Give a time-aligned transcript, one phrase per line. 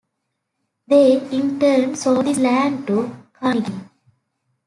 [0.87, 3.81] They, in turn, sold this land to Carnegie.